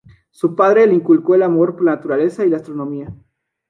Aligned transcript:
Su 0.31 0.55
padre 0.55 0.87
le 0.87 0.95
inculcó 0.95 1.35
el 1.35 1.43
amor 1.43 1.73
por 1.75 1.85
la 1.85 1.91
naturaleza 1.91 2.43
y 2.43 2.49
la 2.49 2.57
astronomía. 2.57 3.13